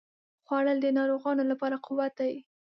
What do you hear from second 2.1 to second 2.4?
دی